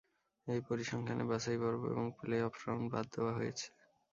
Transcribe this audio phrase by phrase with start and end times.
[0.47, 3.67] এই পরিসংখ্যানে বাছাইপর্ব এবং play-off round বাদ দেওয়া হয়েছে।